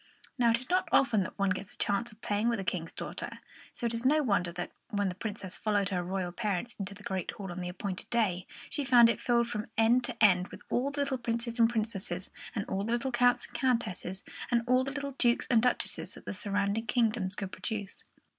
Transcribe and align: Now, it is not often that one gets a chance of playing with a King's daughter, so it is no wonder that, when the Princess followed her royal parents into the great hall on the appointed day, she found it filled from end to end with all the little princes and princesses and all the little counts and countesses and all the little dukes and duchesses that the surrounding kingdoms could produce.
Now, 0.35 0.49
it 0.49 0.57
is 0.57 0.67
not 0.67 0.89
often 0.91 1.21
that 1.21 1.37
one 1.37 1.51
gets 1.51 1.75
a 1.75 1.77
chance 1.77 2.11
of 2.11 2.23
playing 2.23 2.49
with 2.49 2.59
a 2.59 2.63
King's 2.63 2.91
daughter, 2.91 3.37
so 3.71 3.85
it 3.85 3.93
is 3.93 4.03
no 4.03 4.23
wonder 4.23 4.51
that, 4.51 4.71
when 4.89 5.09
the 5.09 5.13
Princess 5.13 5.59
followed 5.59 5.89
her 5.89 6.01
royal 6.01 6.31
parents 6.31 6.73
into 6.79 6.95
the 6.95 7.03
great 7.03 7.29
hall 7.29 7.51
on 7.51 7.61
the 7.61 7.69
appointed 7.69 8.09
day, 8.09 8.47
she 8.71 8.83
found 8.83 9.11
it 9.11 9.21
filled 9.21 9.47
from 9.49 9.67
end 9.77 10.03
to 10.05 10.17
end 10.23 10.47
with 10.47 10.63
all 10.71 10.89
the 10.89 11.01
little 11.01 11.19
princes 11.19 11.59
and 11.59 11.69
princesses 11.69 12.31
and 12.55 12.65
all 12.65 12.83
the 12.83 12.93
little 12.93 13.11
counts 13.11 13.45
and 13.45 13.53
countesses 13.53 14.23
and 14.49 14.63
all 14.65 14.83
the 14.83 14.91
little 14.91 15.13
dukes 15.19 15.45
and 15.51 15.61
duchesses 15.61 16.15
that 16.15 16.25
the 16.25 16.33
surrounding 16.33 16.87
kingdoms 16.87 17.35
could 17.35 17.51
produce. 17.51 18.03